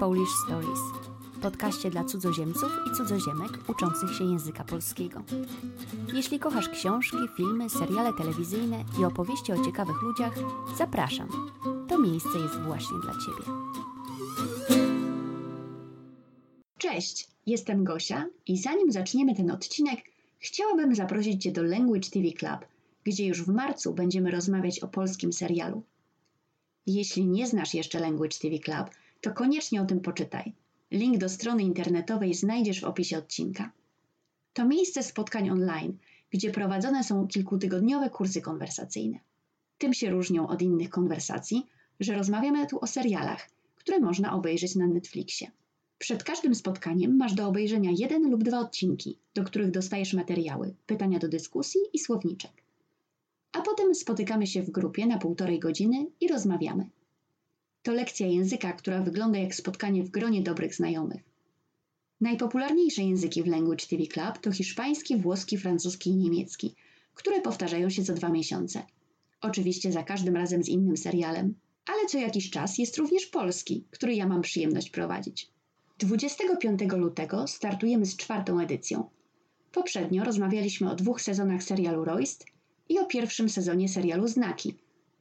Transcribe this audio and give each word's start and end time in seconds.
Polish 0.00 0.30
Stories, 0.46 0.78
podcaście 1.42 1.90
dla 1.90 2.04
cudzoziemców 2.04 2.72
i 2.86 2.96
cudzoziemek 2.96 3.50
uczących 3.68 4.14
się 4.14 4.24
języka 4.24 4.64
polskiego. 4.64 5.22
Jeśli 6.12 6.38
kochasz 6.38 6.68
książki, 6.68 7.16
filmy, 7.36 7.70
seriale 7.70 8.12
telewizyjne 8.12 8.84
i 9.00 9.04
opowieści 9.04 9.52
o 9.52 9.64
ciekawych 9.64 10.02
ludziach, 10.02 10.34
zapraszam. 10.76 11.28
To 11.88 11.98
miejsce 11.98 12.38
jest 12.38 12.60
właśnie 12.60 12.98
dla 13.02 13.12
Ciebie. 13.12 13.52
Cześć, 16.78 17.28
jestem 17.46 17.84
Gosia 17.84 18.26
i 18.46 18.58
zanim 18.58 18.92
zaczniemy 18.92 19.34
ten 19.34 19.50
odcinek, 19.50 20.00
chciałabym 20.38 20.94
zaprosić 20.94 21.42
Cię 21.42 21.52
do 21.52 21.62
Language 21.62 22.10
TV 22.10 22.32
Club, 22.32 22.66
gdzie 23.04 23.26
już 23.26 23.42
w 23.42 23.48
marcu 23.48 23.94
będziemy 23.94 24.30
rozmawiać 24.30 24.80
o 24.80 24.88
polskim 24.88 25.32
serialu. 25.32 25.82
Jeśli 26.86 27.26
nie 27.26 27.46
znasz 27.46 27.74
jeszcze 27.74 28.00
Language 28.00 28.38
TV 28.42 28.58
Club, 28.58 28.90
to 29.20 29.32
koniecznie 29.32 29.82
o 29.82 29.86
tym 29.86 30.00
poczytaj. 30.00 30.52
Link 30.90 31.18
do 31.18 31.28
strony 31.28 31.62
internetowej 31.62 32.34
znajdziesz 32.34 32.80
w 32.80 32.84
opisie 32.84 33.18
odcinka. 33.18 33.72
To 34.52 34.66
miejsce 34.66 35.02
spotkań 35.02 35.50
online, 35.50 35.98
gdzie 36.30 36.50
prowadzone 36.50 37.04
są 37.04 37.28
kilkutygodniowe 37.28 38.10
kursy 38.10 38.40
konwersacyjne. 38.40 39.18
Tym 39.78 39.94
się 39.94 40.10
różnią 40.10 40.48
od 40.48 40.62
innych 40.62 40.90
konwersacji, 40.90 41.66
że 42.00 42.14
rozmawiamy 42.14 42.66
tu 42.66 42.80
o 42.80 42.86
serialach, 42.86 43.50
które 43.76 44.00
można 44.00 44.32
obejrzeć 44.32 44.74
na 44.76 44.86
Netflixie. 44.86 45.50
Przed 45.98 46.24
każdym 46.24 46.54
spotkaniem 46.54 47.16
masz 47.16 47.34
do 47.34 47.48
obejrzenia 47.48 47.90
jeden 47.96 48.30
lub 48.30 48.44
dwa 48.44 48.58
odcinki, 48.58 49.16
do 49.34 49.44
których 49.44 49.70
dostajesz 49.70 50.14
materiały, 50.14 50.74
pytania 50.86 51.18
do 51.18 51.28
dyskusji 51.28 51.80
i 51.92 51.98
słowniczek. 51.98 52.52
A 53.52 53.62
potem 53.62 53.94
spotykamy 53.94 54.46
się 54.46 54.62
w 54.62 54.70
grupie 54.70 55.06
na 55.06 55.18
półtorej 55.18 55.58
godziny 55.58 56.06
i 56.20 56.28
rozmawiamy. 56.28 56.88
To 57.82 57.92
lekcja 57.92 58.26
języka, 58.26 58.72
która 58.72 59.02
wygląda 59.02 59.38
jak 59.38 59.54
spotkanie 59.54 60.02
w 60.04 60.10
gronie 60.10 60.42
dobrych 60.42 60.74
znajomych. 60.74 61.22
Najpopularniejsze 62.20 63.02
języki 63.02 63.42
w 63.42 63.46
Language 63.46 63.86
TV 63.86 64.06
Club 64.06 64.38
to 64.38 64.52
hiszpański, 64.52 65.16
włoski, 65.16 65.58
francuski 65.58 66.10
i 66.10 66.16
niemiecki, 66.16 66.74
które 67.14 67.40
powtarzają 67.40 67.90
się 67.90 68.04
co 68.04 68.14
dwa 68.14 68.28
miesiące. 68.28 68.82
Oczywiście 69.40 69.92
za 69.92 70.02
każdym 70.02 70.36
razem 70.36 70.64
z 70.64 70.68
innym 70.68 70.96
serialem, 70.96 71.54
ale 71.86 72.06
co 72.06 72.18
jakiś 72.18 72.50
czas 72.50 72.78
jest 72.78 72.96
również 72.96 73.26
polski, 73.26 73.84
który 73.90 74.14
ja 74.14 74.26
mam 74.26 74.42
przyjemność 74.42 74.90
prowadzić. 74.90 75.50
25 75.98 76.80
lutego 76.92 77.46
startujemy 77.46 78.06
z 78.06 78.16
czwartą 78.16 78.60
edycją. 78.60 79.10
Poprzednio 79.72 80.24
rozmawialiśmy 80.24 80.90
o 80.90 80.94
dwóch 80.94 81.20
sezonach 81.20 81.62
serialu 81.62 82.04
Royst 82.04 82.44
i 82.88 82.98
o 82.98 83.06
pierwszym 83.06 83.48
sezonie 83.48 83.88
serialu 83.88 84.28
Znaki, 84.28 84.74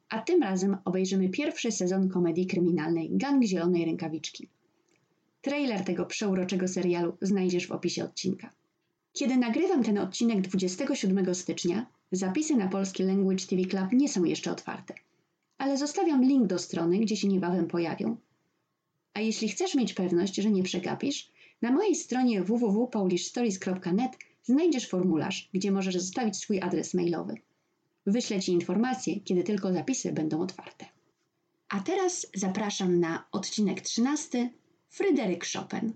a 0.09 0.21
tym 0.21 0.43
razem 0.43 0.77
obejrzymy 0.85 1.29
pierwszy 1.29 1.71
sezon 1.71 2.09
komedii 2.09 2.47
kryminalnej 2.47 3.09
Gang 3.11 3.43
Zielonej 3.43 3.85
Rękawiczki. 3.85 4.47
Trailer 5.41 5.85
tego 5.85 6.05
przeuroczego 6.05 6.67
serialu 6.67 7.17
znajdziesz 7.21 7.67
w 7.67 7.71
opisie 7.71 8.03
odcinka. 8.03 8.49
Kiedy 9.13 9.37
nagrywam 9.37 9.83
ten 9.83 9.97
odcinek 9.97 10.41
27 10.41 11.35
stycznia, 11.35 11.85
zapisy 12.11 12.55
na 12.55 12.67
polski 12.67 13.03
Language 13.03 13.45
TV 13.45 13.65
Club 13.65 13.91
nie 13.91 14.09
są 14.09 14.23
jeszcze 14.23 14.51
otwarte, 14.51 14.93
ale 15.57 15.77
zostawiam 15.77 16.23
link 16.23 16.47
do 16.47 16.59
strony, 16.59 16.99
gdzie 16.99 17.17
się 17.17 17.27
niebawem 17.27 17.67
pojawią. 17.67 18.17
A 19.13 19.19
jeśli 19.19 19.49
chcesz 19.49 19.75
mieć 19.75 19.93
pewność, 19.93 20.35
że 20.35 20.51
nie 20.51 20.63
przegapisz, 20.63 21.31
na 21.61 21.71
mojej 21.71 21.95
stronie 21.95 22.43
www.polishstories.net 22.43 24.11
znajdziesz 24.43 24.89
formularz, 24.89 25.49
gdzie 25.53 25.71
możesz 25.71 25.95
zostawić 25.95 26.37
swój 26.37 26.61
adres 26.61 26.93
mailowy. 26.93 27.35
Wyślę 28.07 28.39
Ci 28.39 28.51
informacje, 28.51 29.19
kiedy 29.19 29.43
tylko 29.43 29.73
zapisy 29.73 30.11
będą 30.11 30.41
otwarte. 30.41 30.85
A 31.69 31.79
teraz 31.79 32.27
zapraszam 32.35 32.99
na 32.99 33.27
odcinek 33.31 33.81
13 33.81 34.49
Fryderyk 34.89 35.45
Chopin. 35.53 35.93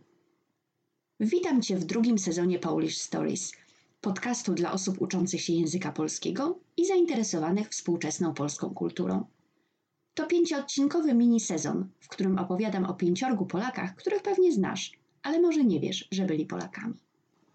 Witam 1.20 1.62
Cię 1.62 1.76
w 1.76 1.86
drugim 1.86 2.20
sezonie 2.20 2.60
Polish 2.60 2.98
Stories, 2.98 3.52
podcastu 4.02 4.54
dla 4.54 4.72
osób 4.72 5.02
uczących 5.02 5.42
się 5.42 5.54
języka 5.54 5.92
polskiego 5.92 6.60
i 6.78 6.86
zainteresowanych 6.86 7.70
współczesną 7.70 8.34
polską 8.34 8.74
kulturą. 8.74 9.26
To 10.14 10.28
pięcioodcinkowy 10.28 11.14
mini 11.14 11.40
sezon, 11.40 11.90
w 12.00 12.08
którym 12.08 12.38
opowiadam 12.38 12.86
o 12.86 12.94
pięciorgu 12.94 13.46
Polakach, 13.46 13.96
których 13.96 14.22
pewnie 14.22 14.52
znasz, 14.52 14.92
ale 15.24 15.42
może 15.42 15.64
nie 15.64 15.80
wiesz, 15.80 16.08
że 16.12 16.26
byli 16.26 16.46
Polakami. 16.46 16.94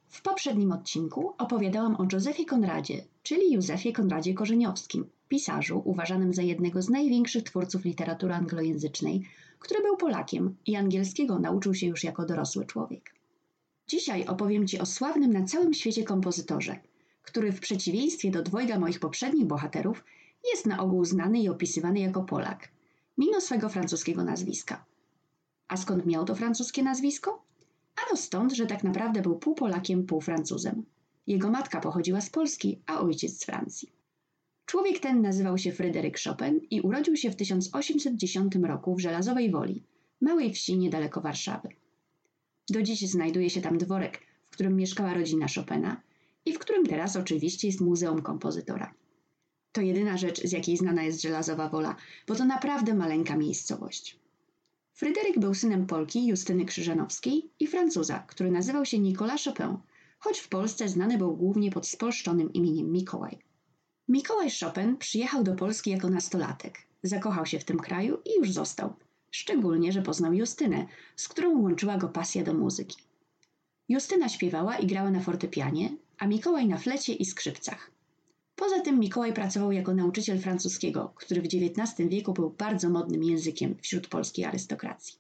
W 0.09 0.23
poprzednim 0.23 0.73
odcinku 0.73 1.35
opowiadałam 1.39 1.97
o 1.97 2.07
Józefie 2.13 2.47
Konradzie, 2.47 3.05
czyli 3.23 3.53
Józefie 3.53 3.93
Konradzie 3.93 4.35
Korzeniowskim, 4.35 5.11
pisarzu 5.29 5.83
uważanym 5.85 6.35
za 6.35 6.43
jednego 6.43 6.83
z 6.83 6.89
największych 6.89 7.45
twórców 7.45 7.85
literatury 7.85 8.35
anglojęzycznej, 8.35 9.23
który 9.59 9.83
był 9.83 9.97
Polakiem 9.97 10.57
i 10.67 10.77
angielskiego 10.77 11.39
nauczył 11.39 11.75
się 11.75 11.87
już 11.87 12.05
jako 12.05 12.27
dorosły 12.27 12.67
człowiek. 12.67 13.15
Dzisiaj 13.89 14.27
opowiem 14.27 14.67
Ci 14.67 14.79
o 14.79 14.87
sławnym 14.87 15.33
na 15.33 15.45
całym 15.45 15.75
świecie 15.75 16.05
kompozytorze, 16.05 16.79
który 17.23 17.53
w 17.53 17.61
przeciwieństwie 17.61 18.31
do 18.31 18.43
dwojga 18.43 18.79
moich 18.79 19.01
poprzednich 19.01 19.47
bohaterów 19.47 20.05
jest 20.53 20.67
na 20.67 20.79
ogół 20.83 21.05
znany 21.05 21.39
i 21.39 21.49
opisywany 21.49 21.99
jako 21.99 22.23
Polak, 22.23 22.69
mimo 23.19 23.41
swego 23.41 23.69
francuskiego 23.69 24.25
nazwiska. 24.25 24.85
A 25.69 25.77
skąd 25.77 26.07
miał 26.07 26.25
to 26.25 26.35
francuskie 26.35 26.83
nazwisko? 26.83 27.43
Ano 27.97 28.17
stąd, 28.17 28.53
że 28.53 28.67
tak 28.67 28.85
naprawdę 28.85 29.23
był 29.23 29.39
pół 29.39 29.55
Polakiem, 29.55 30.07
pół 30.07 30.21
Francuzem. 30.21 30.85
Jego 31.27 31.51
matka 31.51 31.81
pochodziła 31.81 32.21
z 32.21 32.31
Polski, 32.31 32.79
a 32.87 33.01
ojciec 33.01 33.41
z 33.41 33.45
Francji. 33.45 33.89
Człowiek 34.67 34.99
ten 34.99 35.23
nazywał 35.23 35.59
się 35.59 35.73
Fryderyk 35.73 36.19
Chopin 36.25 36.61
i 36.71 36.81
urodził 36.81 37.17
się 37.17 37.31
w 37.31 37.37
1810 37.37 38.55
roku 38.55 38.95
w 38.95 39.01
Żelazowej 39.01 39.51
Woli, 39.51 39.83
małej 40.21 40.53
wsi 40.53 40.79
niedaleko 40.79 41.21
Warszawy. 41.21 41.69
Do 42.71 42.83
dziś 42.83 43.11
znajduje 43.11 43.51
się 43.51 43.61
tam 43.61 43.79
dworek, 43.79 44.21
w 44.45 44.51
którym 44.51 44.77
mieszkała 44.77 45.15
rodzina 45.15 45.47
Chopina 45.55 46.01
i 46.45 46.53
w 46.53 46.59
którym 46.59 46.87
teraz 46.87 47.17
oczywiście 47.17 47.67
jest 47.69 47.81
Muzeum 47.81 48.23
Kompozytora. 48.23 48.95
To 49.73 49.81
jedyna 49.81 50.17
rzecz, 50.17 50.43
z 50.43 50.53
jakiej 50.53 50.77
znana 50.77 51.03
jest 51.03 51.23
Żelazowa 51.23 51.69
Wola, 51.69 51.97
bo 52.27 52.35
to 52.35 52.45
naprawdę 52.45 52.95
maleńka 52.95 53.37
miejscowość. 53.37 54.19
Fryderyk 54.97 55.39
był 55.39 55.55
synem 55.55 55.87
Polki 55.87 56.27
Justyny 56.27 56.65
Krzyżanowskiej 56.65 57.51
i 57.61 57.67
Francuza, 57.67 58.19
który 58.19 58.51
nazywał 58.51 58.85
się 58.85 58.99
Nicolas 58.99 59.45
Chopin, 59.45 59.77
choć 60.19 60.39
w 60.39 60.49
Polsce 60.49 60.89
znany 60.89 61.19
był 61.19 61.37
głównie 61.37 61.71
pod 61.71 61.87
spolszczonym 61.87 62.53
imieniem 62.53 62.93
Mikołaj. 62.93 63.39
Mikołaj 64.09 64.49
Chopin 64.61 64.97
przyjechał 64.97 65.45
do 65.45 65.55
Polski 65.55 65.91
jako 65.91 66.11
nastolatek. 66.11 66.79
Zakochał 67.03 67.47
się 67.47 67.59
w 67.59 67.65
tym 67.65 67.79
kraju 67.79 68.19
i 68.25 68.39
już 68.39 68.53
został. 68.53 68.95
Szczególnie, 69.31 69.93
że 69.93 70.03
poznał 70.03 70.33
Justynę, 70.33 70.87
z 71.17 71.29
którą 71.29 71.63
łączyła 71.63 71.97
go 71.97 72.09
pasja 72.09 72.45
do 72.45 72.55
muzyki. 72.55 72.97
Justyna 73.89 74.29
śpiewała 74.29 74.79
i 74.79 74.87
grała 74.87 75.11
na 75.11 75.21
fortepianie, 75.21 75.97
a 76.19 76.27
Mikołaj 76.27 76.67
na 76.67 76.79
flecie 76.79 77.13
i 77.13 77.25
skrzypcach. 77.25 77.91
Poza 78.57 78.81
tym 78.81 79.01
Mikołaj 79.01 79.33
pracował 79.33 79.73
jako 79.73 79.95
nauczyciel 79.95 80.39
francuskiego, 80.39 81.13
który 81.17 81.43
w 81.43 81.45
XIX 81.45 82.09
wieku 82.09 82.33
był 82.33 82.51
bardzo 82.51 82.91
modnym 82.91 83.25
językiem 83.25 83.77
wśród 83.83 84.09
polskiej 84.09 84.45
arystokracji. 84.45 85.15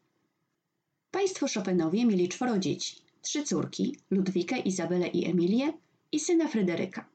Państwo 1.10 1.46
Chopinowie 1.54 2.06
mieli 2.06 2.28
czworo 2.28 2.58
dzieci, 2.58 2.96
trzy 3.22 3.44
córki, 3.44 3.96
Ludwikę, 4.10 4.58
Izabelę 4.58 5.06
i 5.06 5.30
Emilię 5.30 5.72
i 6.12 6.20
syna 6.20 6.48
Fryderyka. 6.48 7.08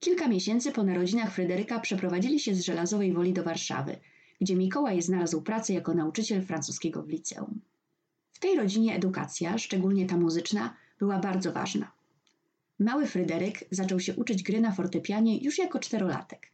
Kilka 0.00 0.28
miesięcy 0.28 0.72
po 0.72 0.82
narodzinach 0.82 1.34
Fryderyka 1.34 1.80
przeprowadzili 1.80 2.40
się 2.40 2.54
z 2.54 2.64
Żelazowej 2.64 3.12
Woli 3.12 3.32
do 3.32 3.42
Warszawy, 3.42 3.96
gdzie 4.40 4.56
Mikołaj 4.56 5.02
znalazł 5.02 5.42
pracę 5.42 5.72
jako 5.72 5.94
nauczyciel 5.94 6.42
francuskiego 6.42 7.02
w 7.02 7.08
liceum. 7.08 7.60
W 8.32 8.38
tej 8.38 8.56
rodzinie 8.56 8.94
edukacja, 8.94 9.58
szczególnie 9.58 10.06
ta 10.06 10.16
muzyczna, 10.16 10.76
była 10.98 11.18
bardzo 11.18 11.52
ważna. 11.52 11.95
Mały 12.78 13.06
Fryderyk 13.06 13.64
zaczął 13.70 14.00
się 14.00 14.16
uczyć 14.16 14.42
gry 14.42 14.60
na 14.60 14.72
fortepianie 14.72 15.38
już 15.38 15.58
jako 15.58 15.78
czterolatek. 15.78 16.52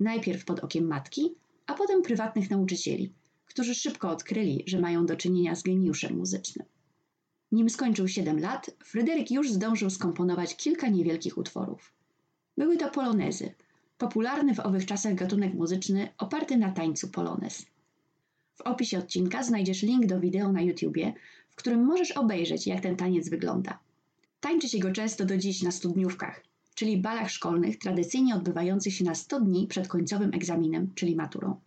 Najpierw 0.00 0.44
pod 0.44 0.60
okiem 0.60 0.86
matki, 0.86 1.34
a 1.66 1.74
potem 1.74 2.02
prywatnych 2.02 2.50
nauczycieli, 2.50 3.12
którzy 3.46 3.74
szybko 3.74 4.10
odkryli, 4.10 4.64
że 4.66 4.80
mają 4.80 5.06
do 5.06 5.16
czynienia 5.16 5.54
z 5.54 5.62
geniuszem 5.62 6.16
muzycznym. 6.16 6.66
Nim 7.52 7.70
skończył 7.70 8.08
7 8.08 8.40
lat, 8.40 8.70
Fryderyk 8.84 9.30
już 9.30 9.52
zdążył 9.52 9.90
skomponować 9.90 10.56
kilka 10.56 10.88
niewielkich 10.88 11.38
utworów. 11.38 11.92
Były 12.58 12.76
to 12.76 12.90
polonezy, 12.90 13.54
popularny 13.98 14.54
w 14.54 14.60
owych 14.60 14.86
czasach 14.86 15.14
gatunek 15.14 15.54
muzyczny 15.54 16.08
oparty 16.18 16.56
na 16.56 16.72
tańcu 16.72 17.08
polonez. 17.08 17.66
W 18.54 18.60
opisie 18.60 18.98
odcinka 18.98 19.42
znajdziesz 19.42 19.82
link 19.82 20.06
do 20.06 20.20
wideo 20.20 20.52
na 20.52 20.62
YouTubie, 20.62 21.12
w 21.50 21.56
którym 21.56 21.84
możesz 21.84 22.12
obejrzeć, 22.12 22.66
jak 22.66 22.80
ten 22.80 22.96
taniec 22.96 23.28
wygląda. 23.28 23.78
Tańczy 24.46 24.68
się 24.68 24.78
go 24.78 24.92
często 24.92 25.24
do 25.24 25.36
dziś 25.36 25.62
na 25.62 25.70
studniówkach, 25.70 26.42
czyli 26.74 26.98
balach 26.98 27.30
szkolnych 27.30 27.78
tradycyjnie 27.78 28.34
odbywających 28.34 28.94
się 28.94 29.04
na 29.04 29.14
100 29.14 29.40
dni 29.40 29.66
przed 29.66 29.88
końcowym 29.88 30.34
egzaminem, 30.34 30.94
czyli 30.94 31.16
maturą. 31.16 31.60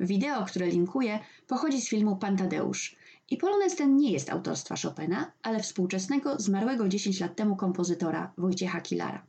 Wideo, 0.00 0.44
które 0.44 0.66
linkuję, 0.66 1.18
pochodzi 1.46 1.80
z 1.80 1.88
filmu 1.88 2.16
Pantadeusz 2.16 2.96
i 3.30 3.36
polonez 3.36 3.76
ten 3.76 3.96
nie 3.96 4.12
jest 4.12 4.30
autorstwa 4.30 4.74
Chopina, 4.82 5.32
ale 5.42 5.60
współczesnego, 5.60 6.38
zmarłego 6.38 6.88
10 6.88 7.20
lat 7.20 7.36
temu 7.36 7.56
kompozytora 7.56 8.32
Wojciecha 8.38 8.80
Kilara. 8.80 9.26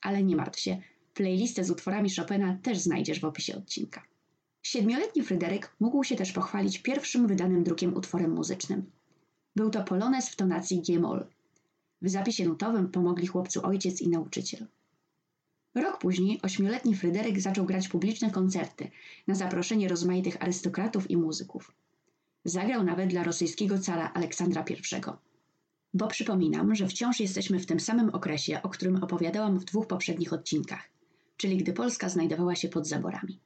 Ale 0.00 0.22
nie 0.22 0.36
martw 0.36 0.60
się, 0.60 0.80
playlistę 1.14 1.64
z 1.64 1.70
utworami 1.70 2.10
Chopina 2.14 2.58
też 2.62 2.78
znajdziesz 2.78 3.20
w 3.20 3.24
opisie 3.24 3.56
odcinka. 3.56 4.02
Siedmioletni 4.62 5.22
Fryderyk 5.22 5.76
mógł 5.80 6.04
się 6.04 6.16
też 6.16 6.32
pochwalić 6.32 6.78
pierwszym 6.78 7.26
wydanym 7.26 7.64
drukiem 7.64 7.96
utworem 7.96 8.30
muzycznym. 8.30 8.90
Był 9.56 9.70
to 9.70 9.84
polonez 9.84 10.28
w 10.28 10.36
tonacji 10.36 10.82
G-moll. 10.82 11.35
W 12.02 12.08
zapisie 12.08 12.44
nutowym 12.44 12.88
pomogli 12.88 13.26
chłopcu 13.26 13.66
ojciec 13.66 14.00
i 14.00 14.08
nauczyciel. 14.08 14.66
Rok 15.74 15.98
później 15.98 16.42
ośmioletni 16.42 16.94
Fryderyk 16.94 17.40
zaczął 17.40 17.66
grać 17.66 17.88
publiczne 17.88 18.30
koncerty 18.30 18.90
na 19.26 19.34
zaproszenie 19.34 19.88
rozmaitych 19.88 20.42
arystokratów 20.42 21.10
i 21.10 21.16
muzyków. 21.16 21.72
Zagrał 22.44 22.84
nawet 22.84 23.10
dla 23.10 23.24
rosyjskiego 23.24 23.78
cara 23.78 24.12
Aleksandra 24.12 24.64
I. 24.70 25.02
Bo 25.94 26.06
przypominam, 26.06 26.74
że 26.74 26.88
wciąż 26.88 27.20
jesteśmy 27.20 27.60
w 27.60 27.66
tym 27.66 27.80
samym 27.80 28.10
okresie, 28.10 28.62
o 28.62 28.68
którym 28.68 29.02
opowiadałam 29.04 29.58
w 29.58 29.64
dwóch 29.64 29.86
poprzednich 29.86 30.32
odcinkach, 30.32 30.88
czyli 31.36 31.56
gdy 31.56 31.72
Polska 31.72 32.08
znajdowała 32.08 32.54
się 32.54 32.68
pod 32.68 32.86
zaborami. 32.86 33.40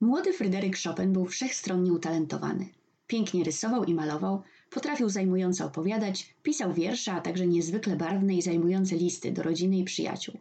Młody 0.00 0.32
Fryderyk 0.32 0.76
Chopin 0.84 1.12
był 1.12 1.26
wszechstronnie 1.26 1.92
utalentowany. 1.92 2.68
Pięknie 3.06 3.44
rysował 3.44 3.84
i 3.84 3.94
malował, 3.94 4.42
potrafił 4.70 5.08
zajmująco 5.08 5.66
opowiadać, 5.66 6.34
pisał 6.42 6.72
wiersze, 6.72 7.12
a 7.12 7.20
także 7.20 7.46
niezwykle 7.46 7.96
barwne 7.96 8.34
i 8.34 8.42
zajmujące 8.42 8.96
listy 8.96 9.32
do 9.32 9.42
rodziny 9.42 9.76
i 9.76 9.84
przyjaciół. 9.84 10.38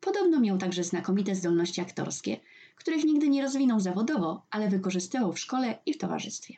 Podobno 0.00 0.40
miał 0.40 0.58
także 0.58 0.84
znakomite 0.84 1.34
zdolności 1.34 1.80
aktorskie, 1.80 2.40
których 2.76 3.04
nigdy 3.04 3.28
nie 3.28 3.42
rozwinął 3.42 3.80
zawodowo, 3.80 4.42
ale 4.50 4.68
wykorzystywał 4.68 5.32
w 5.32 5.38
szkole 5.38 5.78
i 5.86 5.92
w 5.92 5.98
towarzystwie. 5.98 6.54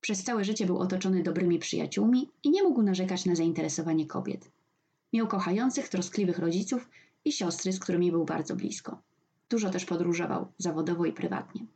Przez 0.00 0.24
całe 0.24 0.44
życie 0.44 0.66
był 0.66 0.78
otoczony 0.78 1.22
dobrymi 1.22 1.58
przyjaciółmi 1.58 2.28
i 2.42 2.50
nie 2.50 2.62
mógł 2.62 2.82
narzekać 2.82 3.24
na 3.24 3.34
zainteresowanie 3.34 4.06
kobiet. 4.06 4.50
Miał 5.12 5.28
kochających, 5.28 5.88
troskliwych 5.88 6.38
rodziców 6.38 6.88
i 7.24 7.32
siostry, 7.32 7.72
z 7.72 7.80
którymi 7.80 8.10
był 8.10 8.24
bardzo 8.24 8.56
blisko. 8.56 8.98
Dużo 9.50 9.70
też 9.70 9.84
podróżował, 9.84 10.46
zawodowo 10.58 11.06
i 11.06 11.12
prywatnie. 11.12 11.66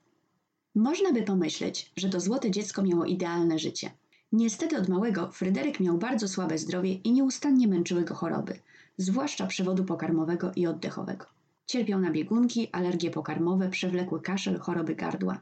Można 0.76 1.12
by 1.12 1.22
pomyśleć, 1.22 1.92
że 1.96 2.08
to 2.08 2.20
złote 2.20 2.50
dziecko 2.50 2.82
miało 2.82 3.04
idealne 3.04 3.58
życie. 3.58 3.90
Niestety 4.32 4.78
od 4.78 4.88
małego 4.88 5.30
Fryderyk 5.32 5.80
miał 5.80 5.98
bardzo 5.98 6.28
słabe 6.28 6.58
zdrowie 6.58 6.92
i 6.94 7.12
nieustannie 7.12 7.68
męczyły 7.68 8.04
go 8.04 8.14
choroby, 8.14 8.58
zwłaszcza 8.98 9.46
przewodu 9.46 9.84
pokarmowego 9.84 10.52
i 10.56 10.66
oddechowego. 10.66 11.26
Cierpiał 11.66 12.00
na 12.00 12.10
biegunki, 12.10 12.68
alergie 12.72 13.10
pokarmowe, 13.10 13.70
przewlekły 13.70 14.20
kaszel, 14.20 14.58
choroby 14.58 14.94
gardła. 14.94 15.40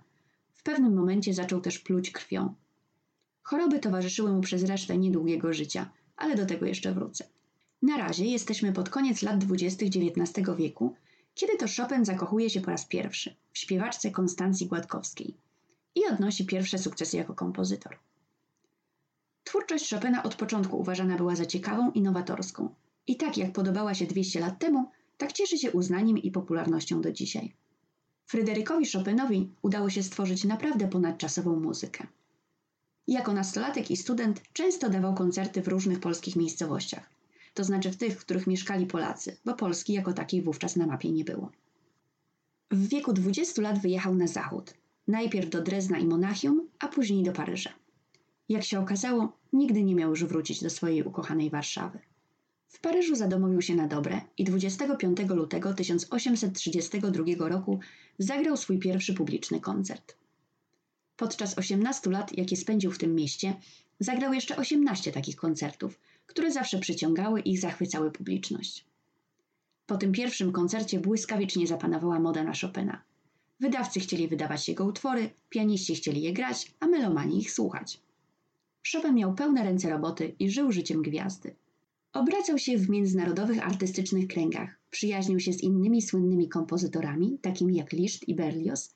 W 0.55 0.63
pewnym 0.63 0.95
momencie 0.95 1.35
zaczął 1.35 1.61
też 1.61 1.79
pluć 1.79 2.11
krwią. 2.11 2.55
Choroby 3.43 3.79
towarzyszyły 3.79 4.33
mu 4.33 4.41
przez 4.41 4.65
resztę 4.65 4.99
niedługiego 4.99 5.53
życia, 5.53 5.91
ale 6.17 6.37
do 6.37 6.47
tego 6.47 6.67
jeszcze 6.67 6.93
wrócę. 6.93 7.25
Na 7.83 7.97
razie 7.97 8.25
jesteśmy 8.25 8.73
pod 8.73 8.91
koniec 8.91 9.23
lat 9.23 9.39
dwudziestych 9.39 9.89
XIX 9.89 10.49
wieku, 10.59 10.95
kiedy 11.35 11.57
to 11.57 11.67
Chopin 11.77 12.05
zakochuje 12.05 12.51
się 12.51 12.61
po 12.61 12.71
raz 12.71 12.85
pierwszy 12.85 13.37
w 13.53 13.59
śpiewaczce 13.59 14.11
Konstancji 14.11 14.67
Gładkowskiej 14.67 15.35
i 15.95 16.07
odnosi 16.13 16.47
pierwsze 16.47 16.79
sukcesy 16.79 17.17
jako 17.17 17.35
kompozytor. 17.35 17.99
Twórczość 19.45 19.91
Chopina 19.91 20.23
od 20.23 20.35
początku 20.35 20.79
uważana 20.79 21.17
była 21.17 21.37
za 21.37 21.47
ciekawą 21.47 21.91
i 21.91 22.03
nowatorską. 22.03 22.75
I 23.07 23.17
tak 23.17 23.37
jak 23.37 23.53
podobała 23.53 23.95
się 23.95 24.07
200 24.07 24.41
lat 24.41 24.59
temu, 24.59 24.91
tak 25.19 25.33
cieszy 25.33 25.59
się 25.59 25.73
uznaniem 25.73 26.19
i 26.19 26.31
popularnością 26.31 27.01
do 27.01 27.13
dzisiaj. 27.13 27.55
Fryderykowi 28.27 28.91
Chopinowi 28.91 29.51
udało 29.63 29.91
się 29.91 30.03
stworzyć 30.03 30.45
naprawdę 30.45 30.89
ponadczasową 30.89 31.61
muzykę. 31.61 32.07
Jako 33.07 33.33
nastolatek 33.33 33.91
i 33.91 33.97
student 33.97 34.43
często 34.53 34.91
dawał 34.91 35.15
koncerty 35.15 35.63
w 35.63 35.69
różnych 35.69 36.01
polskich 36.01 36.37
miejscowościach, 36.37 37.14
to 37.55 37.65
znaczy 37.65 37.91
w 37.91 37.97
tych, 37.97 38.21
w 38.21 38.25
których 38.25 38.47
mieszkali 38.47 38.87
Polacy, 38.87 39.37
bo 39.45 39.55
Polski 39.55 39.93
jako 39.93 40.13
takiej 40.13 40.43
wówczas 40.43 40.77
na 40.77 40.87
mapie 40.87 41.13
nie 41.13 41.25
było. 41.25 41.53
W 42.71 42.89
wieku 42.89 43.13
20 43.13 43.63
lat 43.63 43.79
wyjechał 43.79 44.15
na 44.15 44.27
zachód, 44.27 44.75
najpierw 45.09 45.51
do 45.51 45.63
Drezna 45.63 45.99
i 45.99 46.07
Monachium, 46.07 46.69
a 46.79 46.89
później 46.89 47.23
do 47.23 47.33
Paryża. 47.33 47.71
Jak 48.49 48.65
się 48.65 48.81
okazało, 48.81 49.37
nigdy 49.53 49.83
nie 49.83 49.95
miał 49.95 50.11
już 50.11 50.25
wrócić 50.25 50.63
do 50.63 50.71
swojej 50.71 51.03
ukochanej 51.03 51.51
Warszawy. 51.51 51.99
W 52.69 52.81
Paryżu 52.81 53.15
zadomowił 53.15 53.63
się 53.63 53.75
na 53.75 53.89
dobre 53.89 54.21
i 54.39 54.45
25 54.45 55.19
lutego 55.29 55.75
1832 55.75 57.49
roku 57.49 57.81
zagrał 58.19 58.57
swój 58.57 58.79
pierwszy 58.79 59.15
publiczny 59.15 59.61
koncert. 59.61 60.17
Podczas 61.17 61.59
18 61.59 62.11
lat, 62.11 62.39
jakie 62.39 62.57
spędził 62.57 62.91
w 62.91 62.99
tym 62.99 63.15
mieście, 63.15 63.55
zagrał 64.01 64.35
jeszcze 64.35 64.57
18 64.57 65.13
takich 65.13 65.37
koncertów, 65.37 66.01
które 66.27 66.53
zawsze 66.53 66.79
przyciągały 66.79 67.41
i 67.41 67.57
zachwycały 67.57 68.11
publiczność. 68.11 68.85
Po 69.87 69.97
tym 69.97 70.13
pierwszym 70.13 70.53
koncercie 70.53 71.01
błyskawicznie 71.01 71.67
zapanowała 71.67 72.21
moda 72.21 72.45
na 72.45 72.53
Chopina. 72.61 73.03
Wydawcy 73.61 74.01
chcieli 74.01 74.29
wydawać 74.29 74.69
jego 74.69 74.85
utwory, 74.85 75.31
pianiści 75.49 75.95
chcieli 75.95 76.23
je 76.23 76.33
grać, 76.33 76.75
a 76.81 76.87
melomani 76.87 77.39
ich 77.39 77.53
słuchać. 77.53 78.01
Chopin 78.93 79.15
miał 79.15 79.35
pełne 79.35 79.65
ręce 79.65 79.91
roboty 79.91 80.35
i 80.39 80.51
żył 80.51 80.73
życiem 80.73 81.03
gwiazdy. 81.03 81.55
Obracał 82.13 82.59
się 82.59 82.79
w 82.79 82.89
międzynarodowych 82.89 83.67
artystycznych 83.67 84.27
kręgach, 84.27 84.71
przyjaźnił 84.91 85.41
się 85.41 85.53
z 85.53 85.63
innymi 85.63 86.03
słynnymi 86.03 86.49
kompozytorami, 86.49 87.39
takimi 87.43 87.77
jak 87.77 87.93
Liszt 87.93 88.29
i 88.29 88.35
Berlioz, 88.35 88.95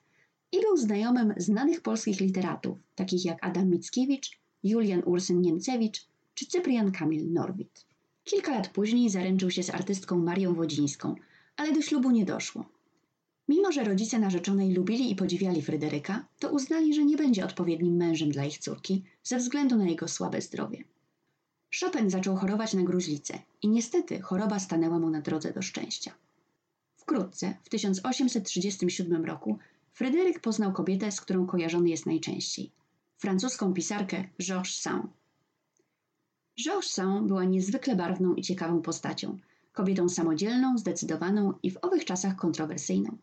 i 0.53 0.61
był 0.61 0.77
znajomym 0.77 1.35
znanych 1.37 1.81
polskich 1.81 2.21
literatów, 2.21 2.79
takich 2.95 3.25
jak 3.25 3.39
Adam 3.47 3.71
Mickiewicz, 3.71 4.41
Julian 4.63 5.03
Ursyn 5.07 5.41
Niemcewicz 5.41 6.09
czy 6.39 6.47
Cyprian 6.47 6.93
Kamil 6.93 7.33
Norwid. 7.33 7.87
Kilka 8.25 8.53
lat 8.53 8.69
później 8.69 9.11
zaręczył 9.11 9.51
się 9.51 9.63
z 9.63 9.71
artystką 9.71 10.19
Marią 10.19 10.55
Wodzińską, 10.55 11.15
ale 11.57 11.73
do 11.73 11.83
ślubu 11.83 12.11
nie 12.11 12.25
doszło. 12.25 12.65
Mimo, 13.49 13.73
że 13.73 13.85
rodzice 13.85 14.19
narzeczonej 14.19 14.73
lubili 14.73 15.11
i 15.11 15.17
podziwiali 15.17 15.63
Fryderyka, 15.63 16.27
to 16.39 16.51
uznali, 16.51 16.95
że 16.95 17.05
nie 17.05 17.17
będzie 17.17 17.45
odpowiednim 17.45 17.97
mężem 17.97 18.31
dla 18.31 18.45
ich 18.45 18.59
córki 18.59 19.05
ze 19.23 19.39
względu 19.39 19.77
na 19.77 19.89
jego 19.89 20.09
słabe 20.09 20.41
zdrowie. 20.41 20.85
Chopin 21.81 22.11
zaczął 22.11 22.37
chorować 22.37 22.75
na 22.75 22.83
gruźlicę 22.83 23.39
i 23.63 23.69
niestety 23.69 24.21
choroba 24.21 24.59
stanęła 24.59 24.99
mu 24.99 25.11
na 25.11 25.21
drodze 25.21 25.53
do 25.53 25.63
szczęścia. 25.63 26.15
Wkrótce, 26.97 27.55
w 27.63 27.69
1837 27.69 29.25
roku, 29.25 29.59
Fryderyk 29.93 30.41
poznał 30.41 30.73
kobietę, 30.73 31.13
z 31.13 31.21
którą 31.21 31.47
kojarzony 31.47 31.89
jest 31.89 32.07
najczęściej 32.07 32.71
francuską 33.19 33.75
pisarkę 33.75 34.25
Georges 34.43 34.81
Sand. 34.81 35.18
Georges 36.61 36.91
Sand 36.93 37.27
była 37.27 37.45
niezwykle 37.45 37.97
barwną 37.97 38.35
i 38.35 38.43
ciekawą 38.43 38.83
postacią, 38.83 39.39
kobietą 39.73 40.09
samodzielną, 40.09 40.79
zdecydowaną 40.79 41.55
i 41.63 41.71
w 41.71 41.79
owych 41.83 42.05
czasach 42.05 42.37
kontrowersyjną. 42.37 43.17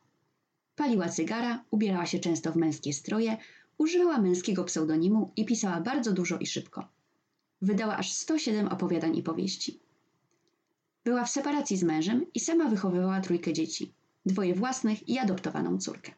Paliła 0.76 1.10
cygara, 1.10 1.64
ubierała 1.72 2.06
się 2.06 2.20
często 2.20 2.52
w 2.52 2.56
męskie 2.56 2.94
stroje, 2.94 3.38
używała 3.78 4.18
męskiego 4.18 4.64
pseudonimu 4.64 5.32
i 5.36 5.46
pisała 5.46 5.82
bardzo 5.82 6.14
dużo 6.14 6.38
i 6.38 6.46
szybko. 6.46 6.88
Wydała 7.62 7.98
aż 7.98 8.12
107 8.12 8.68
opowiadań 8.68 9.18
i 9.18 9.24
powieści. 9.24 9.80
Była 11.04 11.26
w 11.26 11.30
separacji 11.30 11.78
z 11.78 11.84
mężem 11.84 12.26
i 12.34 12.40
sama 12.40 12.70
wychowywała 12.70 13.22
trójkę 13.22 13.54
dzieci, 13.54 13.92
dwoje 14.26 14.56
własnych 14.56 15.10
i 15.10 15.20
adoptowaną 15.20 15.78
córkę. 15.78 16.12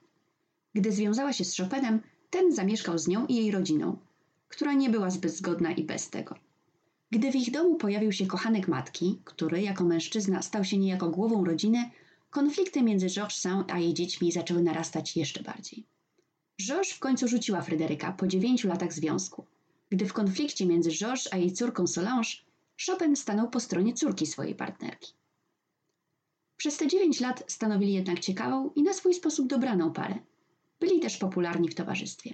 Gdy 0.73 0.91
związała 0.91 1.33
się 1.33 1.45
z 1.45 1.57
Chopinem, 1.57 2.01
ten 2.29 2.55
zamieszkał 2.55 2.97
z 2.97 3.07
nią 3.07 3.25
i 3.25 3.35
jej 3.35 3.51
rodziną, 3.51 3.97
która 4.47 4.73
nie 4.73 4.89
była 4.89 5.09
zbyt 5.09 5.31
zgodna 5.31 5.71
i 5.71 5.83
bez 5.83 6.09
tego. 6.09 6.46
Gdy 7.11 7.31
w 7.31 7.35
ich 7.35 7.51
domu 7.51 7.75
pojawił 7.75 8.11
się 8.11 8.27
kochanek 8.27 8.67
matki, 8.67 9.21
który 9.23 9.61
jako 9.61 9.83
mężczyzna 9.83 10.41
stał 10.41 10.63
się 10.63 10.77
niejako 10.77 11.09
głową 11.09 11.45
rodziny, 11.45 11.91
konflikty 12.29 12.81
między 12.81 13.07
Georges 13.07 13.37
Saint 13.37 13.71
a 13.71 13.79
jej 13.79 13.93
dziećmi 13.93 14.31
zaczęły 14.31 14.61
narastać 14.63 15.17
jeszcze 15.17 15.43
bardziej. 15.43 15.85
Georges 16.61 16.93
w 16.93 16.99
końcu 16.99 17.27
rzuciła 17.27 17.61
Fryderyka 17.61 18.11
po 18.11 18.27
dziewięciu 18.27 18.67
latach 18.67 18.93
związku, 18.93 19.45
gdy 19.89 20.05
w 20.05 20.13
konflikcie 20.13 20.65
między 20.65 20.91
Georges 20.91 21.33
a 21.33 21.37
jej 21.37 21.51
córką 21.51 21.87
Solange 21.87 22.29
Chopin 22.85 23.15
stanął 23.15 23.49
po 23.49 23.59
stronie 23.59 23.93
córki 23.93 24.25
swojej 24.25 24.55
partnerki. 24.55 25.13
Przez 26.57 26.77
te 26.77 26.87
dziewięć 26.87 27.19
lat 27.19 27.43
stanowili 27.47 27.93
jednak 27.93 28.19
ciekawą 28.19 28.71
i 28.75 28.83
na 28.83 28.93
swój 28.93 29.13
sposób 29.13 29.47
dobraną 29.47 29.93
parę– 29.93 30.19
byli 30.79 30.99
też 30.99 31.17
popularni 31.17 31.69
w 31.69 31.75
towarzystwie. 31.75 32.33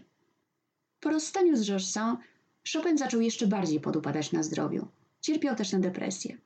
Po 1.00 1.10
rozstaniu 1.10 1.56
z 1.56 1.65
Georgesem 1.65 2.18
Chopin 2.74 2.98
zaczął 2.98 3.22
jeszcze 3.22 3.48
bardziej 3.48 3.79
podupadać 3.79 4.32
na 4.32 4.43
zdrowiu. 4.43 4.88
Cierpiał 5.22 5.55
też 5.55 5.72
na 5.72 5.79
depresję. 5.79 6.38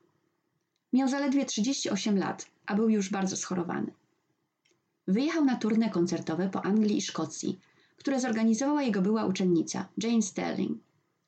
Miał 0.93 1.07
zaledwie 1.07 1.45
38 1.45 2.17
lat, 2.17 2.45
a 2.65 2.75
był 2.75 2.89
już 2.89 3.09
bardzo 3.09 3.37
schorowany. 3.37 3.91
Wyjechał 5.07 5.45
na 5.45 5.55
turnę 5.55 5.89
koncertowe 5.89 6.49
po 6.49 6.65
Anglii 6.65 6.97
i 6.97 7.01
Szkocji, 7.01 7.59
które 7.97 8.19
zorganizowała 8.19 8.83
jego 8.83 9.01
była 9.01 9.25
uczennica, 9.25 9.87
Jane 10.03 10.21
Sterling, 10.21 10.79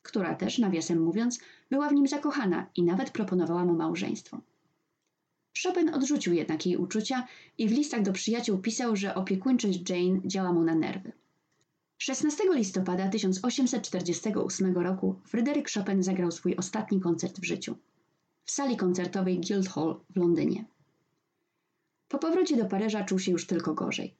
która 0.02 0.34
też, 0.34 0.58
nawiasem 0.58 1.02
mówiąc, 1.02 1.40
była 1.70 1.88
w 1.88 1.92
nim 1.92 2.08
zakochana 2.08 2.66
i 2.76 2.82
nawet 2.82 3.10
proponowała 3.10 3.64
mu 3.64 3.74
małżeństwo. 3.74 4.40
Chopin 5.62 5.94
odrzucił 5.94 6.32
jednak 6.32 6.66
jej 6.66 6.76
uczucia 6.76 7.26
i 7.58 7.68
w 7.68 7.72
listach 7.72 8.02
do 8.02 8.12
przyjaciół 8.12 8.58
pisał, 8.58 8.96
że 8.96 9.14
opiekuńczość 9.14 9.90
Jane 9.90 10.20
działa 10.24 10.52
mu 10.52 10.62
na 10.62 10.74
nerwy. 10.74 11.12
16 12.02 12.44
listopada 12.54 13.08
1848 13.08 14.74
roku 14.74 15.14
Fryderyk 15.24 15.70
Chopin 15.70 16.02
zagrał 16.02 16.30
swój 16.30 16.56
ostatni 16.56 17.00
koncert 17.00 17.40
w 17.40 17.44
życiu 17.44 17.76
w 18.44 18.50
sali 18.50 18.76
koncertowej 18.76 19.40
Guildhall 19.40 20.00
w 20.10 20.16
Londynie. 20.16 20.64
Po 22.08 22.18
powrocie 22.18 22.56
do 22.56 22.64
Paryża 22.64 23.04
czuł 23.04 23.18
się 23.18 23.32
już 23.32 23.46
tylko 23.46 23.74
gorzej. 23.74 24.14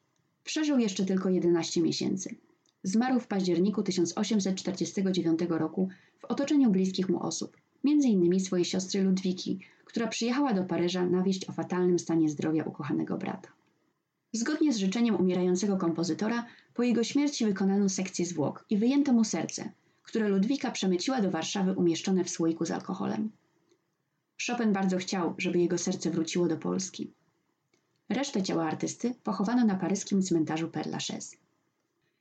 Przeżył 0.44 0.78
jeszcze 0.78 1.04
tylko 1.04 1.28
11 1.28 1.82
miesięcy. 1.82 2.37
Zmarł 2.82 3.20
w 3.20 3.26
październiku 3.26 3.82
1849 3.82 5.40
roku 5.49 5.88
w 6.18 6.25
otoczeniu 6.25 6.70
bliskich 6.70 7.08
mu 7.08 7.22
osób, 7.22 7.56
m.in. 7.84 8.40
swojej 8.40 8.64
siostry 8.64 9.02
Ludwiki, 9.02 9.58
która 9.84 10.06
przyjechała 10.06 10.54
do 10.54 10.64
Paryża 10.64 11.06
na 11.06 11.22
wieść 11.22 11.49
o 11.49 11.52
fatalnym 11.52 11.99
stanie 11.99 12.28
zdrowia 12.28 12.64
ukochanego 12.64 13.18
brata. 13.18 13.60
Zgodnie 14.32 14.72
z 14.72 14.76
życzeniem 14.76 15.14
umierającego 15.14 15.76
kompozytora, 15.76 16.46
po 16.75 16.82
jego 16.82 17.04
śmierci 17.04 17.44
wykonano 17.44 17.88
sekcję 17.88 18.26
zwłok 18.26 18.64
i 18.70 18.76
wyjęto 18.76 19.12
mu 19.12 19.25
serce, 19.25 19.72
które 20.02 20.28
Ludwika 20.28 20.70
przemyciła 20.70 21.20
do 21.20 21.30
Warszawy 21.30 21.72
umieszczone 21.72 22.25
w 22.25 22.30
słoiku 22.30 22.66
z 22.66 22.70
alkoholem. 22.70 23.30
Chopin 24.46 24.72
bardzo 24.72 24.96
chciał, 24.99 25.34
żeby 25.38 25.58
jego 25.58 25.78
serce 25.78 26.10
wróciło 26.10 26.49
do 26.49 26.56
Polski. 26.56 27.12
Resztę 28.08 28.42
ciała 28.42 28.64
artysty 28.64 29.14
pochowano 29.25 29.64
na 29.64 29.75
paryskim 29.75 30.22
cmentarzu 30.22 30.68
Père 30.68 30.90
Lachaise. 30.90 31.37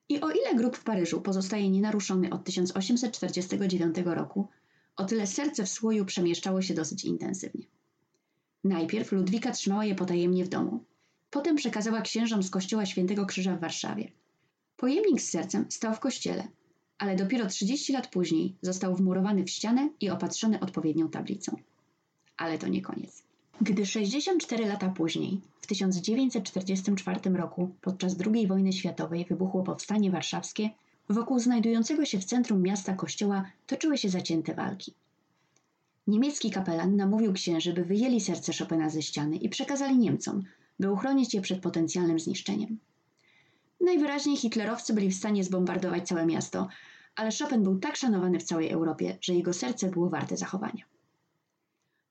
I 0.09 0.21
o 0.21 0.31
ile 0.31 0.55
grób 0.55 0.77
w 0.77 0.83
Paryżu 0.83 1.21
pozostaje 1.21 1.69
nienaruszony 1.69 2.29
od 2.29 2.43
1849 2.43 3.95
roku, 4.05 4.47
o 4.95 5.05
tyle 5.05 5.27
serce 5.27 5.63
w 5.63 5.69
słoju 5.69 6.05
przemieszczało 6.05 6.61
się 6.61 6.73
dosyć 6.73 7.05
intensywnie. 7.05 7.65
Najpierw 8.63 9.11
Ludwika 9.11 9.51
trzymała 9.51 9.85
je 9.85 9.95
potajemnie 9.95 10.45
w 10.45 10.49
domu. 10.49 10.83
Potem 11.31 11.55
przekazała 11.55 12.01
księżom 12.01 12.43
z 12.43 12.49
kościoła 12.49 12.85
Świętego 12.85 13.25
Krzyża 13.25 13.55
w 13.55 13.59
Warszawie. 13.59 14.11
Pojemnik 14.77 15.21
z 15.21 15.29
sercem 15.29 15.65
stał 15.69 15.93
w 15.93 15.99
kościele, 15.99 16.47
ale 16.97 17.15
dopiero 17.15 17.47
30 17.47 17.93
lat 17.93 18.07
później 18.07 18.55
został 18.61 18.95
wmurowany 18.95 19.43
w 19.43 19.49
ścianę 19.49 19.89
i 20.01 20.09
opatrzony 20.09 20.59
odpowiednią 20.59 21.09
tablicą. 21.09 21.55
Ale 22.37 22.57
to 22.57 22.67
nie 22.67 22.81
koniec. 22.81 23.23
Gdy 23.61 23.85
64 23.85 24.65
lata 24.65 24.89
później, 24.89 25.41
w 25.61 25.67
1944 25.67 27.29
roku, 27.29 27.75
podczas 27.81 28.15
II 28.25 28.47
wojny 28.47 28.73
światowej 28.73 29.25
wybuchło 29.25 29.63
powstanie 29.63 30.11
warszawskie, 30.11 30.69
wokół 31.09 31.39
znajdującego 31.39 32.05
się 32.05 32.19
w 32.19 32.25
centrum 32.25 32.61
miasta 32.61 32.93
kościoła 32.93 33.45
toczyły 33.67 33.97
się 33.97 34.09
zacięte 34.09 34.53
walki. 34.53 34.93
Niemiecki 36.07 36.51
kapelan 36.51 36.95
namówił 36.95 37.33
księży, 37.33 37.73
by 37.73 37.85
wyjęli 37.85 38.21
serce 38.21 38.51
Chopina 38.59 38.89
ze 38.89 39.01
ściany 39.01 39.35
i 39.35 39.49
przekazali 39.49 39.97
Niemcom, 39.97 40.43
by 40.79 40.91
uchronić 40.91 41.33
je 41.33 41.41
przed 41.41 41.61
potencjalnym 41.61 42.19
zniszczeniem. 42.19 42.79
Najwyraźniej 43.81 44.37
hitlerowcy 44.37 44.93
byli 44.93 45.11
w 45.11 45.15
stanie 45.15 45.43
zbombardować 45.43 46.07
całe 46.07 46.25
miasto, 46.25 46.67
ale 47.15 47.29
Chopin 47.39 47.63
był 47.63 47.79
tak 47.79 47.95
szanowany 47.95 48.39
w 48.39 48.43
całej 48.43 48.69
Europie, 48.69 49.17
że 49.21 49.33
jego 49.33 49.53
serce 49.53 49.89
było 49.89 50.09
warte 50.09 50.37
zachowania. 50.37 50.83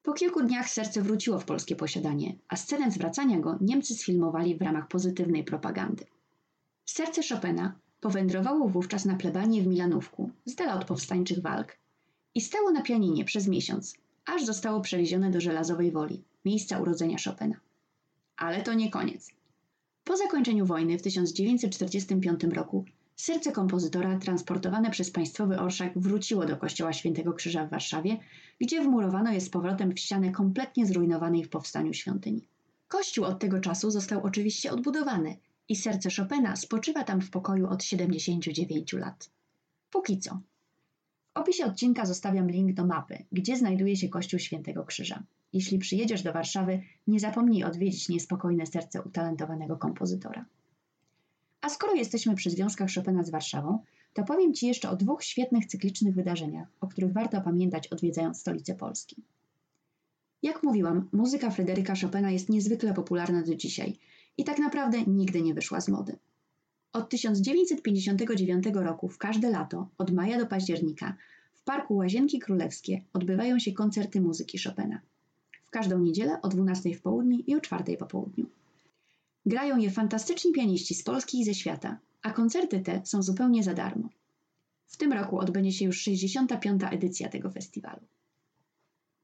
Po 0.02 0.12
kilku 0.12 0.42
dniach 0.42 0.70
serce 0.70 1.02
wróciło 1.02 1.38
w 1.38 1.44
polskie 1.44 1.76
posiadanie, 1.76 2.34
a 2.48 2.56
scenę 2.56 2.90
zwracania 2.90 3.40
go 3.40 3.58
Niemcy 3.60 3.94
sfilmowali 3.94 4.56
w 4.56 4.62
ramach 4.62 4.88
pozytywnej 4.88 5.44
propagandy. 5.44 6.04
Serce 6.84 7.20
Chopina 7.28 7.74
powędrowało 8.00 8.68
wówczas 8.68 9.04
na 9.04 9.16
plebanię 9.16 9.62
w 9.62 9.66
Milanówku, 9.66 10.30
z 10.44 10.54
dala 10.54 10.74
od 10.74 10.84
powstańczych 10.84 11.42
walk, 11.42 11.76
i 12.34 12.40
stało 12.40 12.70
na 12.70 12.82
pianinie 12.82 13.24
przez 13.24 13.48
miesiąc, 13.48 13.94
aż 14.26 14.44
zostało 14.44 14.80
przewiezione 14.80 15.30
do 15.30 15.40
Żelazowej 15.40 15.92
Woli, 15.92 16.24
miejsca 16.44 16.80
urodzenia 16.80 17.16
Chopina. 17.24 17.60
Ale 18.38 18.62
to 18.62 18.74
nie 18.74 18.90
koniec. 18.90 19.30
Po 20.04 20.16
zakończeniu 20.16 20.66
wojny 20.66 20.98
w 20.98 21.02
1945 21.02 22.44
roku 22.44 22.84
serce 23.16 23.52
kompozytora 23.52 24.18
transportowane 24.18 24.90
przez 24.90 25.10
państwowy 25.10 25.58
orszak 25.58 25.98
wróciło 25.98 26.46
do 26.46 26.56
kościoła 26.56 26.92
Świętego 26.92 27.32
Krzyża 27.32 27.66
w 27.66 27.70
Warszawie, 27.70 28.18
gdzie 28.60 28.82
wmurowano 28.82 29.32
je 29.32 29.40
z 29.40 29.50
powrotem 29.50 29.94
w 29.94 30.00
ścianę 30.00 30.30
kompletnie 30.30 30.86
zrujnowanej 30.86 31.44
w 31.44 31.50
powstaniu 31.50 31.94
świątyni. 31.94 32.48
Kościół 32.88 33.24
od 33.24 33.38
tego 33.38 33.60
czasu 33.60 33.90
został 33.90 34.22
oczywiście 34.22 34.72
odbudowany 34.72 35.36
i 35.68 35.76
serce 35.76 36.08
Chopina 36.16 36.56
spoczywa 36.56 37.04
tam 37.04 37.20
w 37.20 37.30
pokoju 37.30 37.66
od 37.66 37.84
79 37.84 38.92
lat. 38.92 39.30
Póki 39.90 40.18
co. 40.18 40.40
Opisie 41.38 41.66
odcinka 41.66 42.06
zostawiam 42.06 42.50
link 42.50 42.72
do 42.72 42.86
mapy, 42.86 43.24
gdzie 43.32 43.56
znajduje 43.56 43.96
się 43.96 44.08
Kościół 44.08 44.38
Świętego 44.40 44.84
Krzyża. 44.84 45.22
Jeśli 45.52 45.78
przyjedziesz 45.78 46.22
do 46.22 46.32
Warszawy, 46.32 46.82
nie 47.06 47.20
zapomnij 47.20 47.64
odwiedzić 47.64 48.08
niespokojne 48.08 48.66
serce 48.66 49.02
utalentowanego 49.02 49.76
kompozytora. 49.76 50.44
A 51.60 51.68
skoro 51.68 51.94
jesteśmy 51.94 52.34
przy 52.34 52.50
związkach 52.50 52.90
Chopina 52.94 53.22
z 53.22 53.30
Warszawą, 53.30 53.78
to 54.12 54.24
powiem 54.24 54.54
Ci 54.54 54.66
jeszcze 54.66 54.90
o 54.90 54.96
dwóch 54.96 55.24
świetnych 55.24 55.66
cyklicznych 55.66 56.14
wydarzeniach, 56.14 56.68
o 56.80 56.88
których 56.88 57.12
warto 57.12 57.40
pamiętać 57.40 57.88
odwiedzając 57.88 58.40
stolicę 58.40 58.74
Polski. 58.74 59.22
Jak 60.42 60.62
mówiłam, 60.62 61.08
muzyka 61.12 61.50
Fryderyka 61.50 61.94
Chopina 62.02 62.30
jest 62.30 62.48
niezwykle 62.48 62.94
popularna 62.94 63.42
do 63.42 63.54
dzisiaj 63.54 63.98
i 64.36 64.44
tak 64.44 64.58
naprawdę 64.58 65.02
nigdy 65.06 65.42
nie 65.42 65.54
wyszła 65.54 65.80
z 65.80 65.88
mody. 65.88 66.18
Od 66.92 67.08
1959 67.08 68.64
roku 68.74 69.08
w 69.08 69.18
każde 69.18 69.50
lato, 69.50 69.88
od 69.98 70.10
maja 70.10 70.38
do 70.38 70.46
października, 70.46 71.16
w 71.54 71.62
Parku 71.62 71.96
Łazienki 71.96 72.38
Królewskie 72.38 73.02
odbywają 73.12 73.58
się 73.58 73.72
koncerty 73.72 74.20
muzyki 74.20 74.58
Chopina. 74.58 75.00
W 75.64 75.70
każdą 75.70 75.98
niedzielę 75.98 76.42
o 76.42 76.48
12 76.48 76.94
w 76.94 77.02
południe 77.02 77.38
i 77.38 77.56
o 77.56 77.60
4 77.60 77.96
po 77.96 78.06
południu. 78.06 78.46
Grają 79.46 79.78
je 79.78 79.90
fantastyczni 79.90 80.52
pianiści 80.52 80.94
z 80.94 81.02
Polski 81.02 81.40
i 81.40 81.44
ze 81.44 81.54
świata, 81.54 81.98
a 82.22 82.30
koncerty 82.30 82.80
te 82.80 83.00
są 83.04 83.22
zupełnie 83.22 83.62
za 83.62 83.74
darmo. 83.74 84.08
W 84.86 84.96
tym 84.96 85.12
roku 85.12 85.38
odbędzie 85.38 85.72
się 85.72 85.84
już 85.84 86.00
65. 86.00 86.82
edycja 86.90 87.28
tego 87.28 87.50
festiwalu. 87.50 88.00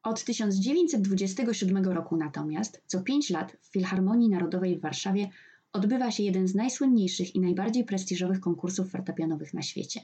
Od 0.02 0.24
1927 0.24 1.84
roku 1.84 2.16
natomiast 2.16 2.82
co 2.86 3.00
5 3.00 3.30
lat 3.30 3.56
w 3.60 3.66
Filharmonii 3.66 4.28
Narodowej 4.28 4.76
w 4.76 4.80
Warszawie 4.80 5.30
odbywa 5.74 6.10
się 6.10 6.22
jeden 6.22 6.48
z 6.48 6.54
najsłynniejszych 6.54 7.34
i 7.34 7.40
najbardziej 7.40 7.84
prestiżowych 7.84 8.40
konkursów 8.40 8.90
fortepianowych 8.90 9.54
na 9.54 9.62
świecie. 9.62 10.00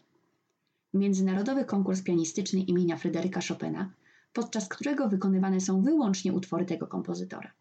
Międzynarodowy 0.95 1.65
konkurs 1.65 2.03
pianistyczny 2.03 2.61
imienia 2.61 2.97
Fryderyka 2.97 3.41
Chopina, 3.49 3.91
podczas 4.33 4.69
którego 4.69 5.09
wykonywane 5.09 5.61
są 5.61 5.83
wyłącznie 5.83 6.33
utwory 6.33 6.65
tego 6.65 6.87
kompozytora. 6.87 7.53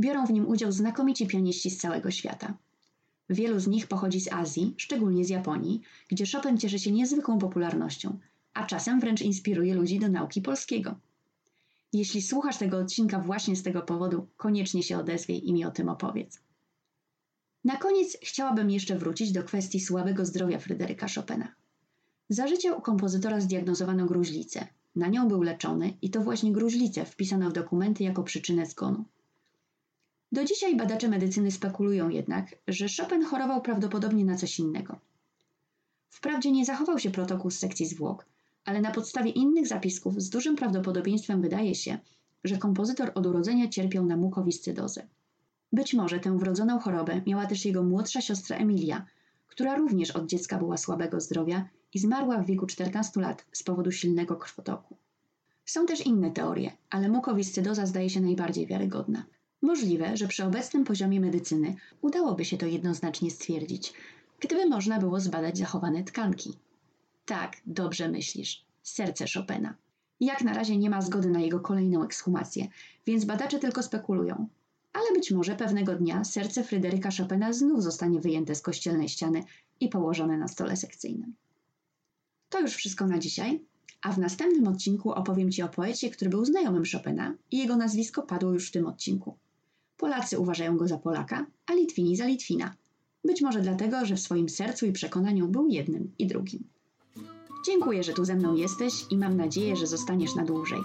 Biorą 0.00 0.26
w 0.26 0.30
nim 0.30 0.48
udział 0.48 0.72
znakomici 0.72 1.26
pianiści 1.26 1.70
z 1.70 1.78
całego 1.78 2.10
świata. 2.10 2.54
Wielu 3.30 3.60
z 3.60 3.66
nich 3.66 3.86
pochodzi 3.86 4.20
z 4.20 4.32
Azji, 4.32 4.74
szczególnie 4.76 5.24
z 5.24 5.28
Japonii, 5.28 5.80
gdzie 6.08 6.24
Chopin 6.32 6.58
cieszy 6.58 6.78
się 6.78 6.92
niezwykłą 6.92 7.38
popularnością, 7.38 8.18
a 8.54 8.66
czasem 8.66 9.00
wręcz 9.00 9.22
inspiruje 9.22 9.74
ludzi 9.74 9.98
do 9.98 10.08
nauki 10.08 10.42
polskiego. 10.42 10.94
Jeśli 11.92 12.22
słuchasz 12.22 12.56
tego 12.56 12.78
odcinka 12.78 13.18
właśnie 13.18 13.56
z 13.56 13.62
tego 13.62 13.82
powodu, 13.82 14.26
koniecznie 14.36 14.82
się 14.82 14.98
odezwij 14.98 15.48
i 15.48 15.52
mi 15.52 15.64
o 15.64 15.70
tym 15.70 15.88
opowiedz. 15.88 16.47
Na 17.64 17.76
koniec 17.76 18.16
chciałabym 18.22 18.70
jeszcze 18.70 18.98
wrócić 18.98 19.32
do 19.32 19.44
kwestii 19.44 19.80
słabego 19.80 20.24
zdrowia 20.24 20.58
Fryderyka 20.58 21.06
Chopina. 21.14 21.54
Za 22.28 22.48
życia 22.48 22.74
u 22.74 22.80
kompozytora 22.80 23.40
zdiagnozowano 23.40 24.06
gruźlicę. 24.06 24.66
Na 24.96 25.08
nią 25.08 25.28
był 25.28 25.42
leczony 25.42 25.92
i 26.02 26.10
to 26.10 26.20
właśnie 26.20 26.52
gruźlicę 26.52 27.04
wpisano 27.04 27.50
w 27.50 27.52
dokumenty 27.52 28.04
jako 28.04 28.22
przyczynę 28.22 28.66
zgonu. 28.66 29.04
Do 30.32 30.44
dzisiaj 30.44 30.76
badacze 30.76 31.08
medycyny 31.08 31.50
spekulują 31.50 32.08
jednak, 32.08 32.54
że 32.68 32.86
Chopin 32.96 33.24
chorował 33.24 33.62
prawdopodobnie 33.62 34.24
na 34.24 34.36
coś 34.36 34.58
innego. 34.58 34.98
Wprawdzie 36.10 36.52
nie 36.52 36.64
zachował 36.64 36.98
się 36.98 37.10
protokół 37.10 37.50
z 37.50 37.58
sekcji 37.58 37.86
zwłok, 37.86 38.26
ale 38.64 38.80
na 38.80 38.90
podstawie 38.90 39.30
innych 39.30 39.66
zapisków 39.66 40.22
z 40.22 40.30
dużym 40.30 40.56
prawdopodobieństwem 40.56 41.42
wydaje 41.42 41.74
się, 41.74 41.98
że 42.44 42.58
kompozytor 42.58 43.12
od 43.14 43.26
urodzenia 43.26 43.68
cierpiał 43.68 44.06
na 44.06 44.16
mukowiscydozę. 44.16 45.06
Być 45.72 45.94
może 45.94 46.20
tę 46.20 46.38
wrodzoną 46.38 46.78
chorobę 46.78 47.22
miała 47.26 47.46
też 47.46 47.64
jego 47.64 47.82
młodsza 47.82 48.20
siostra 48.20 48.56
Emilia, 48.56 49.06
która 49.46 49.76
również 49.76 50.10
od 50.10 50.26
dziecka 50.26 50.58
była 50.58 50.76
słabego 50.76 51.20
zdrowia 51.20 51.68
i 51.94 51.98
zmarła 51.98 52.38
w 52.38 52.46
wieku 52.46 52.66
14 52.66 53.20
lat 53.20 53.44
z 53.52 53.62
powodu 53.62 53.90
silnego 53.90 54.36
krwotoku. 54.36 54.96
Są 55.66 55.86
też 55.86 56.00
inne 56.00 56.30
teorie, 56.30 56.72
ale 56.90 57.08
mukowiscydoza 57.08 57.86
zdaje 57.86 58.10
się 58.10 58.20
najbardziej 58.20 58.66
wiarygodna. 58.66 59.24
Możliwe, 59.62 60.16
że 60.16 60.28
przy 60.28 60.44
obecnym 60.44 60.84
poziomie 60.84 61.20
medycyny 61.20 61.74
udałoby 62.02 62.44
się 62.44 62.56
to 62.56 62.66
jednoznacznie 62.66 63.30
stwierdzić, 63.30 63.92
gdyby 64.40 64.66
można 64.66 64.98
było 64.98 65.20
zbadać 65.20 65.58
zachowane 65.58 66.04
tkanki. 66.04 66.52
Tak, 67.26 67.56
dobrze 67.66 68.08
myślisz. 68.08 68.64
Serce 68.82 69.24
Chopina. 69.34 69.74
Jak 70.20 70.42
na 70.42 70.54
razie 70.54 70.76
nie 70.76 70.90
ma 70.90 71.02
zgody 71.02 71.30
na 71.30 71.40
jego 71.40 71.60
kolejną 71.60 72.04
ekshumację, 72.04 72.68
więc 73.06 73.24
badacze 73.24 73.58
tylko 73.58 73.82
spekulują. 73.82 74.48
Ale 74.98 75.12
być 75.12 75.30
może 75.30 75.56
pewnego 75.56 75.94
dnia 75.94 76.24
serce 76.24 76.64
Fryderyka 76.64 77.10
Chopina 77.18 77.52
znów 77.52 77.82
zostanie 77.82 78.20
wyjęte 78.20 78.54
z 78.54 78.62
kościelnej 78.62 79.08
ściany 79.08 79.44
i 79.80 79.88
położone 79.88 80.38
na 80.38 80.48
stole 80.48 80.76
sekcyjnym. 80.76 81.34
To 82.48 82.60
już 82.60 82.74
wszystko 82.74 83.06
na 83.06 83.18
dzisiaj, 83.18 83.64
a 84.02 84.12
w 84.12 84.18
następnym 84.18 84.68
odcinku 84.68 85.12
opowiem 85.12 85.50
Ci 85.50 85.62
o 85.62 85.68
poecie, 85.68 86.10
który 86.10 86.30
był 86.30 86.44
znajomym 86.44 86.82
Chopina 86.92 87.34
i 87.50 87.58
jego 87.58 87.76
nazwisko 87.76 88.22
padło 88.22 88.52
już 88.52 88.68
w 88.68 88.72
tym 88.72 88.86
odcinku. 88.86 89.36
Polacy 89.96 90.38
uważają 90.38 90.76
go 90.76 90.88
za 90.88 90.98
Polaka, 90.98 91.46
a 91.66 91.74
Litwini 91.74 92.16
za 92.16 92.26
Litwina. 92.26 92.74
Być 93.24 93.42
może 93.42 93.60
dlatego, 93.60 94.06
że 94.06 94.16
w 94.16 94.20
swoim 94.20 94.48
sercu 94.48 94.86
i 94.86 94.92
przekonaniu 94.92 95.48
był 95.48 95.68
jednym 95.68 96.14
i 96.18 96.26
drugim. 96.26 96.64
Dziękuję, 97.66 98.02
że 98.02 98.12
tu 98.12 98.24
ze 98.24 98.34
mną 98.34 98.54
jesteś 98.54 98.92
i 99.10 99.16
mam 99.16 99.36
nadzieję, 99.36 99.76
że 99.76 99.86
zostaniesz 99.86 100.34
na 100.34 100.44
dłużej. 100.44 100.80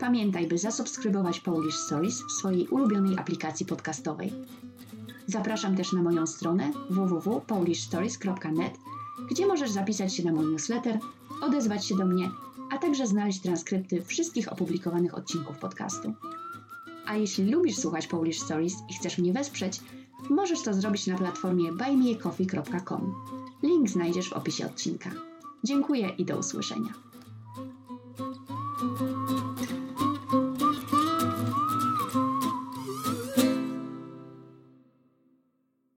Pamiętaj, 0.00 0.46
by 0.46 0.58
zasubskrybować 0.58 1.40
Polish 1.40 1.78
Stories 1.78 2.22
w 2.22 2.32
swojej 2.32 2.68
ulubionej 2.68 3.18
aplikacji 3.18 3.66
podcastowej. 3.66 4.32
Zapraszam 5.26 5.76
też 5.76 5.92
na 5.92 6.02
moją 6.02 6.26
stronę 6.26 6.72
www.polishstories.net, 6.90 8.78
gdzie 9.30 9.46
możesz 9.46 9.70
zapisać 9.70 10.14
się 10.14 10.24
na 10.24 10.32
mój 10.32 10.46
newsletter, 10.46 10.98
odezwać 11.42 11.86
się 11.86 11.96
do 11.96 12.06
mnie, 12.06 12.30
a 12.72 12.78
także 12.78 13.06
znaleźć 13.06 13.40
transkrypty 13.40 14.02
wszystkich 14.02 14.52
opublikowanych 14.52 15.14
odcinków 15.14 15.58
podcastu. 15.58 16.14
A 17.06 17.16
jeśli 17.16 17.50
lubisz 17.50 17.76
słuchać 17.76 18.06
Polish 18.06 18.40
Stories 18.40 18.74
i 18.90 18.94
chcesz 18.94 19.18
mnie 19.18 19.32
wesprzeć, 19.32 19.80
możesz 20.30 20.62
to 20.62 20.74
zrobić 20.74 21.06
na 21.06 21.18
platformie 21.18 21.72
buymeacoffee.com. 21.72 23.14
Link 23.62 23.88
znajdziesz 23.88 24.28
w 24.28 24.32
opisie 24.32 24.66
odcinka. 24.66 25.10
Dziękuję 25.64 26.08
i 26.18 26.24
do 26.24 26.38
usłyszenia. 26.38 27.09